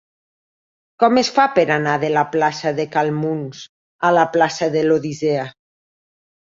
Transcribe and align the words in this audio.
Com 1.03 1.19
es 1.21 1.29
fa 1.35 1.45
per 1.59 1.65
anar 1.75 1.93
de 2.05 2.11
la 2.15 2.25
plaça 2.37 2.73
de 2.81 2.87
Cal 2.97 3.15
Muns 3.21 3.63
a 4.09 4.13
la 4.21 4.27
plaça 4.39 4.75
de 4.79 4.87
l'Odissea? 4.89 5.51